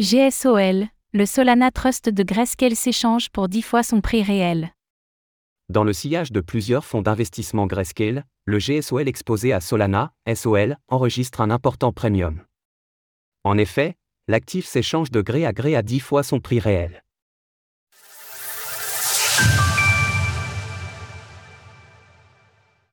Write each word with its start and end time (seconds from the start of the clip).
GSOL, 0.00 0.86
le 1.12 1.26
Solana 1.26 1.72
Trust 1.72 2.08
de 2.08 2.22
Grayscale 2.22 2.76
s'échange 2.76 3.30
pour 3.30 3.48
10 3.48 3.62
fois 3.62 3.82
son 3.82 4.00
prix 4.00 4.22
réel. 4.22 4.72
Dans 5.70 5.82
le 5.82 5.92
sillage 5.92 6.30
de 6.30 6.40
plusieurs 6.40 6.84
fonds 6.84 7.02
d'investissement 7.02 7.66
Grayscale, 7.66 8.24
le 8.44 8.58
GSOL 8.60 9.08
exposé 9.08 9.52
à 9.52 9.60
Solana, 9.60 10.12
SOL, 10.32 10.76
enregistre 10.86 11.40
un 11.40 11.50
important 11.50 11.90
premium. 11.90 12.44
En 13.42 13.58
effet, 13.58 13.96
l'actif 14.28 14.66
s'échange 14.66 15.10
de 15.10 15.20
gré 15.20 15.44
à 15.44 15.52
gré 15.52 15.74
à 15.74 15.82
10 15.82 15.98
fois 15.98 16.22
son 16.22 16.38
prix 16.38 16.60
réel. 16.60 17.02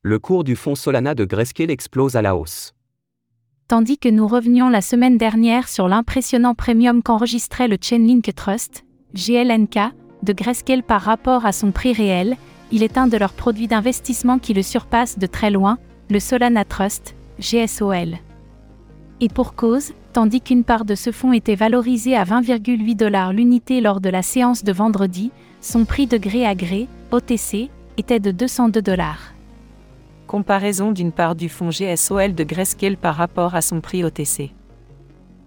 Le 0.00 0.18
cours 0.18 0.44
du 0.44 0.56
fonds 0.56 0.74
Solana 0.74 1.14
de 1.14 1.26
Grayscale 1.26 1.70
explose 1.70 2.16
à 2.16 2.22
la 2.22 2.36
hausse. 2.36 2.75
Tandis 3.68 3.98
que 3.98 4.08
nous 4.08 4.28
revenions 4.28 4.68
la 4.68 4.80
semaine 4.80 5.18
dernière 5.18 5.68
sur 5.68 5.88
l'impressionnant 5.88 6.54
premium 6.54 7.02
qu'enregistrait 7.02 7.66
le 7.66 7.76
Chainlink 7.80 8.32
Trust, 8.36 8.84
GLNK, 9.14 9.92
de 10.22 10.32
Grayscale 10.32 10.84
par 10.84 11.02
rapport 11.02 11.44
à 11.44 11.50
son 11.50 11.72
prix 11.72 11.92
réel, 11.92 12.36
il 12.70 12.84
est 12.84 12.96
un 12.96 13.08
de 13.08 13.16
leurs 13.16 13.32
produits 13.32 13.66
d'investissement 13.66 14.38
qui 14.38 14.54
le 14.54 14.62
surpasse 14.62 15.18
de 15.18 15.26
très 15.26 15.50
loin, 15.50 15.78
le 16.10 16.20
Solana 16.20 16.64
Trust, 16.64 17.16
GSOL. 17.40 18.18
Et 19.20 19.28
pour 19.28 19.56
cause, 19.56 19.94
tandis 20.12 20.42
qu'une 20.42 20.62
part 20.62 20.84
de 20.84 20.94
ce 20.94 21.10
fonds 21.10 21.32
était 21.32 21.56
valorisée 21.56 22.16
à 22.16 22.22
20,8 22.22 22.94
dollars 22.94 23.32
l'unité 23.32 23.80
lors 23.80 24.00
de 24.00 24.10
la 24.10 24.22
séance 24.22 24.62
de 24.62 24.72
vendredi, 24.72 25.32
son 25.60 25.84
prix 25.84 26.06
de 26.06 26.18
gré 26.18 26.46
à 26.46 26.54
gré, 26.54 26.86
OTC, 27.10 27.68
était 27.96 28.20
de 28.20 28.30
202 28.30 28.80
dollars. 28.80 29.35
Comparaison 30.26 30.92
d'une 30.92 31.12
part 31.12 31.34
du 31.34 31.48
fonds 31.48 31.70
GSOL 31.70 32.34
de 32.34 32.44
Grayscale 32.44 32.96
par 32.96 33.14
rapport 33.14 33.54
à 33.54 33.62
son 33.62 33.80
prix 33.80 34.04
OTC. 34.04 34.52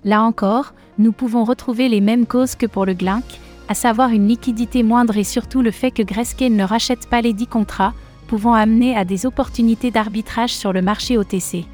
Là 0.06 0.22
encore, 0.22 0.74
nous 0.98 1.12
pouvons 1.12 1.44
retrouver 1.44 1.90
les 1.90 2.02
mêmes 2.02 2.26
causes 2.26 2.56
que 2.56 2.66
pour 2.66 2.86
le 2.86 2.94
GLINK, 2.94 3.24
à 3.68 3.74
savoir 3.74 4.10
une 4.10 4.28
liquidité 4.28 4.82
moindre 4.84 5.18
et 5.18 5.24
surtout 5.24 5.62
le 5.62 5.72
fait 5.72 5.92
que 5.92 6.02
Grayscale 6.02 6.54
ne 6.54 6.64
rachète 6.64 7.08
pas 7.08 7.22
les 7.22 7.34
10 7.34 7.48
contrats, 7.48 7.94
pouvant 8.28 8.54
amener 8.54 8.96
à 8.96 9.06
des 9.06 9.26
opportunités 9.26 9.92
d'arbitrage 9.92 10.54
sur 10.54 10.72
le 10.72 10.82
marché 10.82 11.18
OTC. 11.18 11.66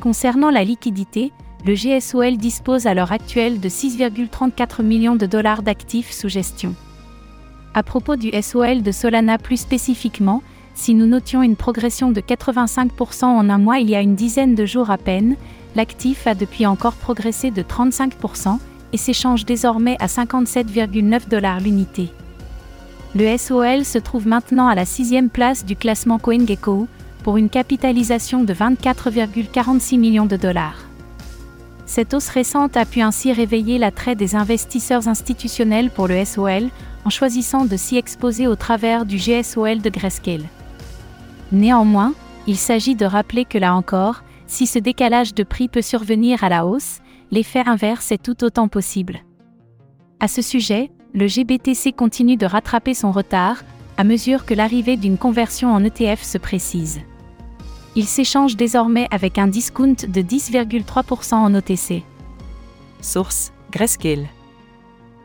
Concernant 0.00 0.50
la 0.50 0.64
liquidité, 0.64 1.32
le 1.66 1.74
GSOL 1.74 2.36
dispose 2.36 2.86
à 2.86 2.94
l'heure 2.94 3.12
actuelle 3.12 3.60
de 3.60 3.68
6,34 3.68 4.82
millions 4.82 5.16
de 5.16 5.26
dollars 5.26 5.62
d'actifs 5.62 6.12
sous 6.12 6.28
gestion. 6.28 6.74
À 7.74 7.82
propos 7.82 8.16
du 8.16 8.30
SOL 8.40 8.82
de 8.82 8.92
Solana 8.92 9.36
plus 9.36 9.58
spécifiquement, 9.58 10.42
si 10.76 10.94
nous 10.94 11.06
notions 11.06 11.42
une 11.42 11.56
progression 11.56 12.12
de 12.12 12.20
85% 12.20 13.24
en 13.24 13.48
un 13.48 13.58
mois 13.58 13.78
il 13.78 13.88
y 13.88 13.96
a 13.96 14.02
une 14.02 14.14
dizaine 14.14 14.54
de 14.54 14.66
jours 14.66 14.90
à 14.90 14.98
peine, 14.98 15.34
l'actif 15.74 16.26
a 16.26 16.34
depuis 16.34 16.66
encore 16.66 16.92
progressé 16.92 17.50
de 17.50 17.62
35% 17.62 18.58
et 18.92 18.98
s'échange 18.98 19.46
désormais 19.46 19.96
à 20.00 20.06
57,9 20.06 21.28
dollars 21.28 21.60
l'unité. 21.60 22.10
Le 23.14 23.36
SOL 23.38 23.86
se 23.86 23.98
trouve 23.98 24.28
maintenant 24.28 24.68
à 24.68 24.74
la 24.74 24.84
sixième 24.84 25.30
place 25.30 25.64
du 25.64 25.76
classement 25.76 26.18
CoinGecko 26.18 26.86
pour 27.24 27.38
une 27.38 27.48
capitalisation 27.48 28.44
de 28.44 28.52
24,46 28.52 29.98
millions 29.98 30.26
de 30.26 30.36
dollars. 30.36 30.84
Cette 31.86 32.12
hausse 32.12 32.28
récente 32.28 32.76
a 32.76 32.84
pu 32.84 33.00
ainsi 33.00 33.32
réveiller 33.32 33.78
l'attrait 33.78 34.14
des 34.14 34.36
investisseurs 34.36 35.08
institutionnels 35.08 35.90
pour 35.90 36.06
le 36.06 36.22
SOL 36.24 36.68
en 37.06 37.10
choisissant 37.10 37.64
de 37.64 37.78
s'y 37.78 37.96
exposer 37.96 38.46
au 38.46 38.56
travers 38.56 39.06
du 39.06 39.16
GSOL 39.16 39.80
de 39.80 39.88
Grayscale. 39.88 40.44
Néanmoins, 41.52 42.14
il 42.46 42.56
s'agit 42.56 42.94
de 42.94 43.06
rappeler 43.06 43.44
que 43.44 43.58
là 43.58 43.74
encore, 43.74 44.22
si 44.46 44.66
ce 44.66 44.78
décalage 44.78 45.34
de 45.34 45.42
prix 45.42 45.68
peut 45.68 45.82
survenir 45.82 46.44
à 46.44 46.48
la 46.48 46.66
hausse, 46.66 47.00
l'effet 47.30 47.62
inverse 47.66 48.12
est 48.12 48.22
tout 48.22 48.44
autant 48.44 48.68
possible. 48.68 49.20
À 50.20 50.28
ce 50.28 50.42
sujet, 50.42 50.90
le 51.14 51.26
GBTC 51.26 51.92
continue 51.92 52.36
de 52.36 52.46
rattraper 52.46 52.94
son 52.94 53.10
retard, 53.10 53.62
à 53.96 54.04
mesure 54.04 54.44
que 54.44 54.54
l'arrivée 54.54 54.96
d'une 54.96 55.18
conversion 55.18 55.72
en 55.72 55.82
ETF 55.82 56.22
se 56.22 56.38
précise. 56.38 57.00
Il 57.94 58.04
s'échange 58.04 58.56
désormais 58.56 59.08
avec 59.10 59.38
un 59.38 59.46
discount 59.46 59.94
de 60.06 60.20
10,3% 60.20 61.34
en 61.34 61.54
OTC. 61.54 62.02
Source 63.00 63.52
Grayscale. 63.70 64.26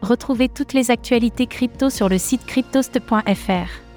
Retrouvez 0.01 0.50
toutes 0.50 0.74
les 0.74 0.90
actualités 0.90 1.47
crypto 1.47 1.90
sur 1.90 2.09
le 2.09 2.18
site 2.18 2.45
cryptost.fr. 2.45 3.91